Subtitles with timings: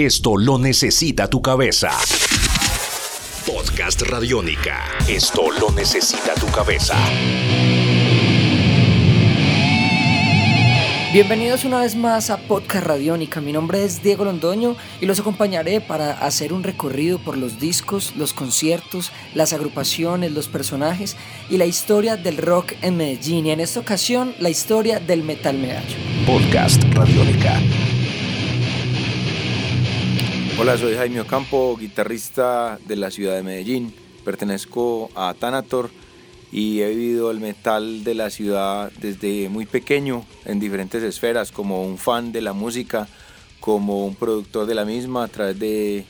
[0.00, 1.90] Esto lo necesita tu cabeza.
[3.44, 4.84] Podcast Radiónica.
[5.08, 6.94] Esto lo necesita tu cabeza.
[11.12, 13.40] Bienvenidos una vez más a Podcast Radiónica.
[13.40, 18.14] Mi nombre es Diego Londoño y los acompañaré para hacer un recorrido por los discos,
[18.14, 21.16] los conciertos, las agrupaciones, los personajes
[21.50, 23.46] y la historia del rock en Medellín.
[23.46, 25.96] Y en esta ocasión, la historia del metal medallo.
[26.24, 27.60] Podcast Radiónica.
[30.60, 33.94] Hola, soy Jaime Ocampo, guitarrista de la ciudad de Medellín.
[34.24, 35.88] Pertenezco a Tanator
[36.50, 41.84] y he vivido el metal de la ciudad desde muy pequeño en diferentes esferas, como
[41.84, 43.06] un fan de la música,
[43.60, 46.04] como un productor de la misma a través de,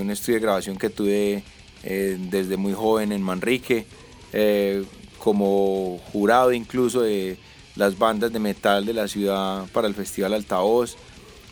[0.00, 1.44] un estudio de grabación que tuve
[1.84, 3.86] eh, desde muy joven en Manrique,
[4.32, 4.84] eh,
[5.20, 7.36] como jurado incluso de
[7.76, 10.96] las bandas de metal de la ciudad para el Festival Altavoz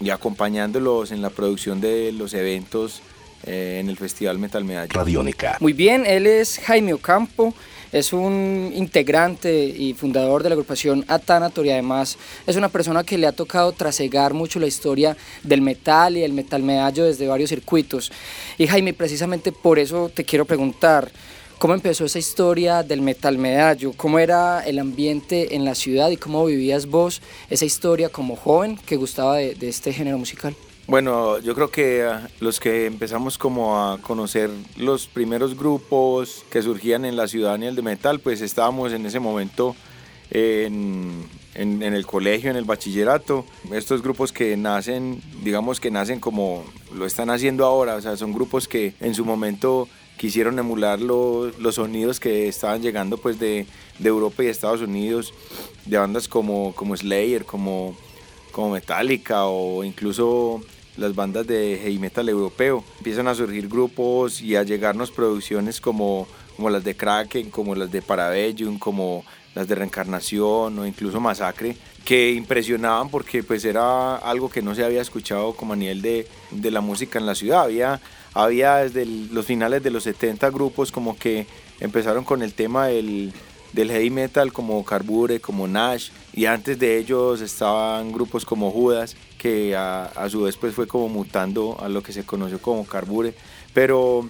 [0.00, 3.00] y acompañándolos en la producción de los eventos
[3.45, 4.92] eh, en el Festival Metal Medallo.
[4.92, 5.56] Radiónica.
[5.61, 7.55] Muy bien, él es Jaime Ocampo
[7.92, 13.17] es un integrante y fundador de la agrupación Atanator y además es una persona que
[13.17, 17.50] le ha tocado trasegar mucho la historia del metal y el metal medallo desde varios
[17.50, 18.12] circuitos.
[18.58, 21.11] Y Jaime, precisamente por eso te quiero preguntar,
[21.58, 23.92] ¿cómo empezó esa historia del metal medallo?
[23.96, 28.78] ¿Cómo era el ambiente en la ciudad y cómo vivías vos esa historia como joven
[28.86, 30.54] que gustaba de, este género musical?
[30.86, 36.62] Bueno, yo creo que ah, los que empezamos como a conocer los primeros grupos que
[36.62, 39.74] surgían en la ciudad el de metal, pues estábamos en ese momento
[40.30, 43.44] en, en, el colegio, en el bachillerato.
[43.72, 48.32] Estos grupos que nacen, digamos que nacen como lo están haciendo ahora, o sea, son
[48.32, 53.67] grupos que en su momento quisieron emular los sonidos que estaban llegando pues de,
[53.98, 55.33] de, Europa y Estados Unidos,
[55.84, 57.97] de bandas como, como Slayer, como,
[58.53, 60.61] como Metallica o incluso
[60.97, 62.83] las bandas de heavy metal europeo.
[62.98, 67.92] Empiezan a surgir grupos y a llegarnos producciones como, como las de Kraken, como las
[67.92, 69.24] de Parabellum, como
[69.56, 74.84] las de Reencarnación o incluso Masacre, que impresionaban porque pues era algo que no se
[74.84, 77.62] había escuchado como a nivel de, de la música en la ciudad.
[77.62, 78.00] Había,
[78.34, 81.46] había desde los finales de los 70 grupos como que
[81.80, 83.33] empezaron con el tema del,
[83.72, 89.16] del heavy metal como Carbure, como Nash, y antes de ellos estaban grupos como Judas,
[89.39, 93.34] que a, su vez pues fue como mutando a lo que se conoció como Carbure,
[93.72, 94.28] pero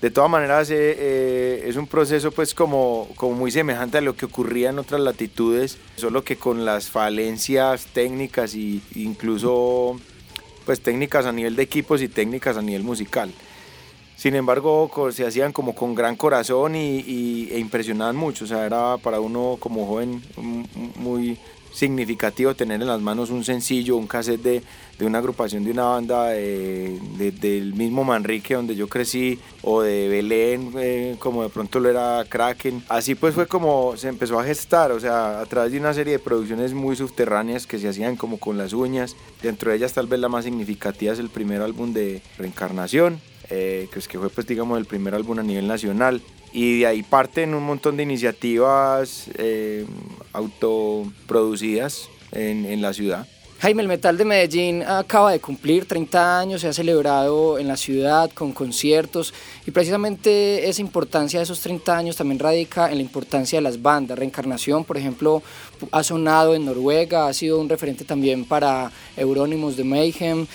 [0.00, 4.14] de todas maneras eh, eh, es un proceso pues como, como muy semejante a lo
[4.14, 9.98] que ocurría en otras latitudes, solo que con las falencias técnicas e incluso
[10.64, 13.32] pues técnicas a nivel de equipos y técnicas a nivel musical.
[14.16, 18.44] Sin embargo, se hacían como con gran corazón y, e impresionaban mucho.
[18.44, 20.20] O sea, era para uno como joven
[20.96, 21.38] muy
[21.78, 24.62] significativo tener en las manos un sencillo, un cassette de,
[24.98, 30.72] de una agrupación de una banda del mismo Manrique donde yo crecí o de Belén
[30.76, 32.82] eh, como de pronto lo era Kraken.
[32.88, 36.14] Así pues fue como se empezó a gestar, o sea, a través de una serie
[36.14, 39.16] de producciones muy subterráneas que se hacían como con las uñas.
[39.42, 43.88] Dentro de ellas tal vez la más significativa es el primer álbum de Reencarnación eh,
[43.90, 46.20] que, es que fue pues digamos el primer álbum a nivel nacional
[46.52, 49.86] y de ahí parten un montón de iniciativas eh,
[50.32, 53.26] autoproducidas en, la ciudad.
[53.60, 57.76] Jaime, el Metal de Medellín acaba de cumplir 30 años, se ha celebrado en la
[57.76, 59.34] ciudad con conciertos
[59.66, 63.82] y precisamente esa importancia de esos 30 años también radica en la importancia de las
[63.82, 64.16] bandas.
[64.16, 65.42] Reencarnación, por ejemplo,
[65.90, 70.46] ha sonado en Noruega, ha sido un referente también para Eurónimos de Mayhem.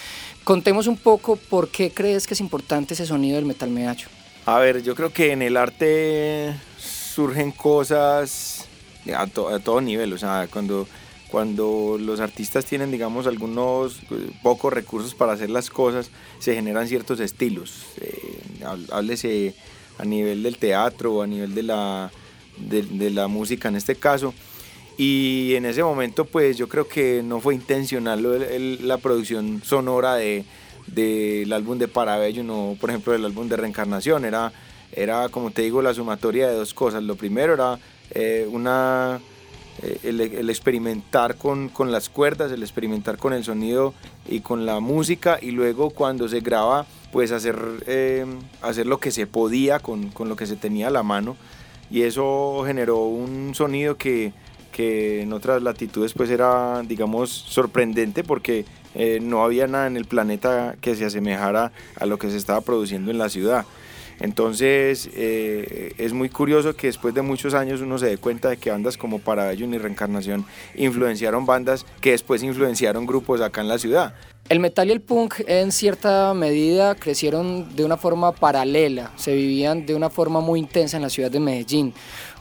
[0.46, 4.08] Contemos un poco por qué crees que es importante ese sonido del metal medallo.
[4.46, 8.68] A ver, yo creo que en el arte surgen cosas
[9.16, 10.86] a, todo nivel, o sea, cuando,
[11.32, 16.90] cuando los artistas tienen, digamos, algunos eh, pocos recursos para hacer las cosas, se generan
[16.90, 17.86] ciertos estilos.
[18.02, 18.40] Eh,
[18.92, 19.56] háblese
[19.98, 22.12] a nivel del teatro o a nivel de la,
[22.58, 24.34] de la música en este caso.
[24.98, 30.44] Y en ese momento, pues yo creo que no fue intencional la producción sonora de,
[30.88, 34.26] del álbum de Parabello, no, por ejemplo, del álbum de Reencarnación.
[34.26, 34.52] Era,
[34.92, 37.04] era, como te digo, la sumatoria de dos cosas.
[37.04, 37.80] Lo primero era
[38.12, 39.20] eh, una,
[39.82, 43.94] eh, el, experimentar con, con, las cuerdas, el experimentar con el sonido
[44.28, 45.40] y con la música.
[45.42, 47.58] Y luego, cuando se graba, pues hacer,
[47.88, 48.26] eh,
[48.62, 51.38] hacer lo que se podía con, con lo que se tenía a la mano.
[51.90, 54.34] Y eso generó un sonido que
[54.74, 58.66] que en otras latitudes pues era, digamos, sorprendente porque
[58.96, 62.60] eh, no había nada en el planeta que se asemejara a lo que se estaba
[62.60, 63.66] produciendo en la ciudad.
[64.20, 68.58] Entonces eh, es muy curioso que después de muchos años uno se dé cuenta de
[68.58, 73.78] que bandas como Paradayun y Reencarnación influenciaron bandas que después influenciaron grupos acá en la
[73.78, 74.14] ciudad.
[74.50, 79.86] El metal y el punk en cierta medida crecieron de una forma paralela, se vivían
[79.86, 81.94] de una forma muy intensa en la ciudad de Medellín.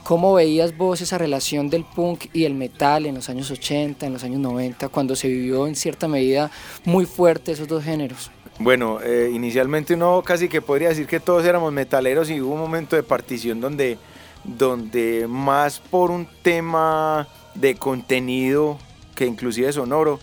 [0.05, 4.13] ¿Cómo veías vos esa relación del punk y el metal en los años 80, en
[4.13, 6.51] los años 90, cuando se vivió en cierta medida
[6.85, 8.31] muy fuerte esos dos géneros?
[8.59, 12.61] Bueno, eh, inicialmente uno casi que podría decir que todos éramos metaleros y hubo un
[12.61, 13.97] momento de partición donde,
[14.43, 18.79] donde más por un tema de contenido
[19.15, 20.19] que inclusive sonoro,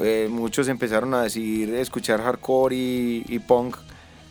[0.00, 3.76] eh, muchos empezaron a decidir escuchar hardcore y, punk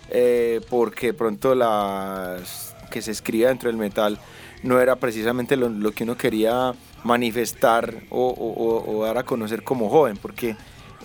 [0.09, 4.19] eh, porque pronto las que se escribía dentro del metal
[4.61, 10.55] no era precisamente lo, que uno quería manifestar o, dar a conocer como joven, porque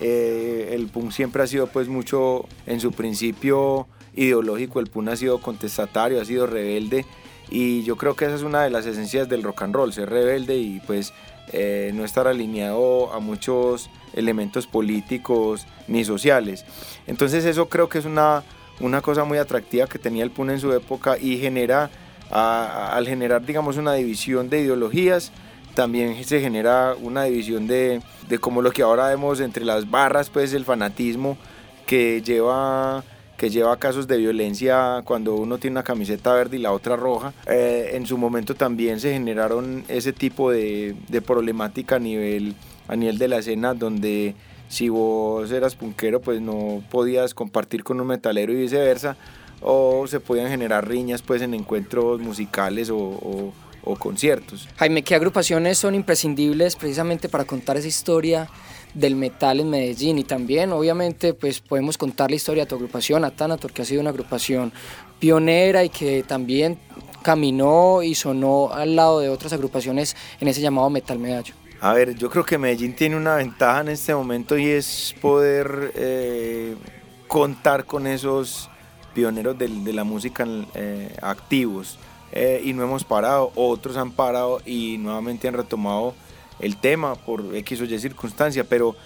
[0.02, 5.17] eh, el punk siempre ha sido pues mucho en su principio ideológico, el punk ha
[5.17, 7.06] sido contestatario, ha sido rebelde
[7.50, 10.11] y yo creo que esa es una de las esencias del rock and roll, ser
[10.11, 11.14] rebelde y pues
[11.52, 16.67] eh, no estar alineado a muchos elementos políticos ni sociales.
[17.06, 18.44] Entonces eso creo que es una,
[18.81, 21.91] una cosa muy atractiva que tenía el punk en su época y genera
[22.31, 25.33] al generar, digamos, una división de ideologías,
[25.75, 30.29] también se genera una división de, de como lo que ahora vemos entre las barras,
[30.29, 31.39] pues el fanatismo
[31.87, 33.03] que lleva
[33.39, 37.33] que lleva casos de violencia cuando uno tiene una camiseta verde y la otra roja.
[37.47, 42.57] Eh, en su momento también se generaron ese tipo de, de, problemática a nivel,
[42.89, 44.35] a nivel de la escena donde
[44.69, 49.17] si vos eras punquero pues no podías compartir con un metalero y viceversa
[49.61, 53.53] o se podían generar riñas pues en encuentros musicales o,
[53.99, 54.69] conciertos.
[54.76, 58.47] Jaime, ¿qué agrupaciones son imprescindibles precisamente para contar esa historia
[58.93, 60.19] del metal en Medellín?
[60.19, 64.03] Y también, obviamente, pues podemos contar la historia de tu agrupación, Atanator, que ha sido
[64.03, 64.75] una agrupación
[65.19, 66.79] pionera y que también
[67.23, 71.55] caminó y sonó al lado de otras agrupaciones en ese llamado Metal Medallo.
[71.81, 75.93] A ver, yo creo que Medellín tiene una ventaja en este momento y es poder
[75.95, 76.75] eh,
[77.29, 78.69] contar con esos
[79.15, 80.45] pioneros de, la música
[80.75, 82.01] eh, activos.
[82.33, 86.15] Eh, y no hemos parado, otros han parado y nuevamente han retomado
[86.59, 88.97] el tema por X o Y circunstancia, pero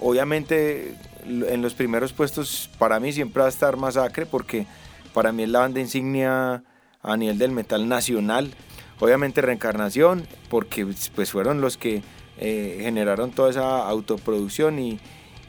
[0.00, 4.66] obviamente en los primeros puestos para mí siempre va a estar Masacre porque
[5.14, 6.64] para mí es la banda insignia
[7.02, 8.52] a nivel del metal nacional,
[9.00, 12.02] obviamente Reencarnación porque pues fueron los que
[12.38, 14.98] eh, generaron toda esa autoproducción y,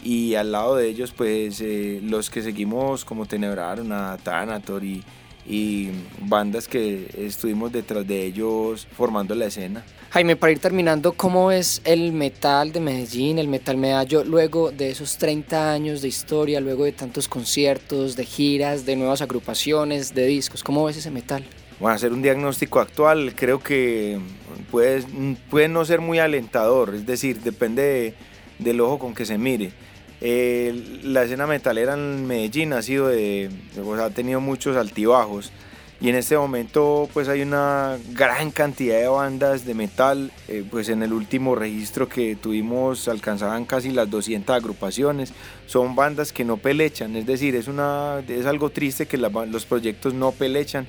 [0.04, 5.04] y al lado de ellos pues eh, los que seguimos como Tenebraron, a Thanator y,
[5.46, 5.90] y
[6.22, 9.84] bandas que estuvimos detrás de ellos formando la escena.
[10.10, 14.92] Jaime, para ir terminando, ¿cómo es el metal de Medellín, el metal medallo, luego de
[14.92, 20.26] esos 30 años de historia, luego de tantos conciertos, de giras, de nuevas agrupaciones, de
[20.26, 20.64] discos?
[20.64, 21.46] ¿Cómo ves ese metal?
[21.80, 23.34] Bueno, hacer un diagnóstico actual.
[23.36, 24.20] Creo que
[24.72, 25.04] puede,
[25.50, 28.16] puede no ser muy alentador, es decir, depende
[28.58, 29.72] del ojo con que se mire.
[30.20, 33.52] Eh, la escena metalera en Medellín ha sido de,
[34.02, 35.52] ha tenido muchos altibajos.
[36.00, 40.90] Y en este momento pues hay una gran cantidad de bandas de metal, eh, pues
[40.90, 45.34] en el último registro que tuvimos alcanzaban casi las 200 agrupaciones,
[45.66, 50.14] son bandas que no pelechan, es decir, es, una, es algo triste que los proyectos
[50.14, 50.86] no pelechan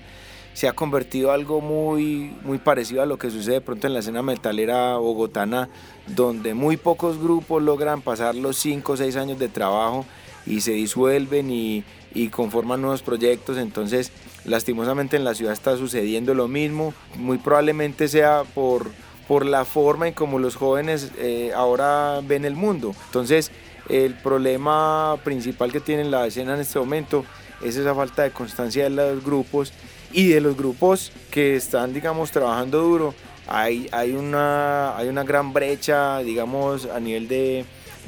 [0.58, 4.00] se ha convertido algo muy, muy parecido a lo que sucede de pronto en la
[4.00, 5.68] escena metalera bogotana,
[6.08, 10.04] donde muy pocos grupos logran pasar los 5 o 6 años de trabajo
[10.46, 11.84] y se disuelven y,
[12.32, 13.56] conforman nuevos proyectos.
[13.56, 14.10] Entonces,
[14.44, 16.92] lastimosamente en la ciudad está sucediendo lo mismo.
[17.14, 18.90] Muy probablemente sea por,
[19.28, 22.96] por la forma en como los jóvenes eh, ahora ven el mundo.
[23.06, 23.52] Entonces,
[23.88, 27.24] el problema principal que tiene la escena en este momento
[27.62, 29.72] es esa falta de constancia de los grupos
[30.12, 33.14] y de los grupos que están, digamos, trabajando duro,
[33.46, 37.64] hay, hay, una, hay una gran brecha, digamos, a nivel de,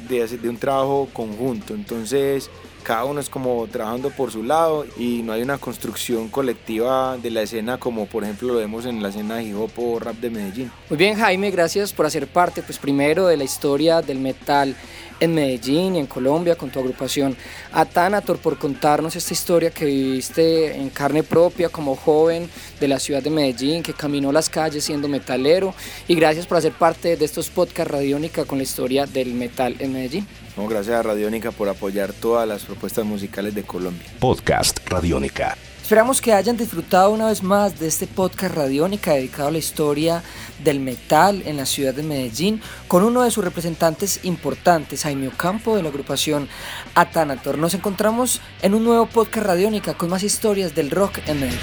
[0.07, 1.73] de, de un trabajo conjunto.
[1.73, 2.49] Entonces,
[2.83, 7.31] cada uno es como trabajando por su lado y no hay una construcción colectiva de
[7.31, 10.29] la escena como por ejemplo lo vemos en la escena hip hop o rap de
[10.29, 10.71] Medellín.
[10.89, 14.75] Muy bien Jaime, gracias por hacer parte pues primero de la historia del metal
[15.21, 17.37] en Medellín y en Colombia con tu agrupación
[17.71, 23.21] Atanator por contarnos esta historia que viviste en carne propia como joven de la ciudad
[23.21, 25.73] de Medellín que caminó las calles siendo metalero
[26.07, 29.93] y gracias por hacer parte de estos podcasts Radiónica con la historia del metal en
[29.93, 34.07] Medellín gracias a Radiónica por apoyar todas las propuestas musicales de Colombia.
[34.19, 35.57] Podcast Radiónica.
[35.81, 40.23] Esperamos que hayan disfrutado una vez más de este podcast Radiónica dedicado a la historia
[40.63, 45.75] del metal en la ciudad de Medellín con uno de sus representantes importantes, Jaime Ocampo
[45.75, 46.47] de la agrupación
[46.95, 47.57] Atanator.
[47.57, 51.59] Nos encontramos en un nuevo podcast Radiónica con más historias del rock en Medellín.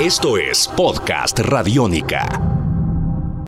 [0.00, 2.49] Esto es Podcast Radiónica.